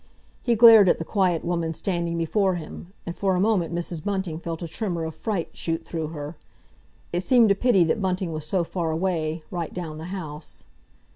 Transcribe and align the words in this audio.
He 0.41 0.55
glared 0.55 0.89
at 0.89 0.97
the 0.97 1.05
quiet 1.05 1.45
woman 1.45 1.73
standing 1.73 2.17
before 2.17 2.55
him, 2.55 2.91
and 3.05 3.15
for 3.15 3.35
a 3.35 3.39
moment 3.39 3.71
Mrs. 3.71 4.03
Bunting 4.03 4.39
felt 4.39 4.63
a 4.63 4.67
tremor 4.67 5.03
of 5.03 5.13
fright 5.13 5.49
shoot 5.53 5.85
through 5.85 6.07
her. 6.07 6.35
It 7.13 7.21
seemed 7.21 7.51
a 7.51 7.53
pity 7.53 7.83
that 7.83 8.01
Bunting 8.01 8.33
was 8.33 8.47
so 8.47 8.63
far 8.63 8.89
away, 8.89 9.43
right 9.51 9.71
down 9.71 9.99
the 9.99 10.05
house. 10.05 10.65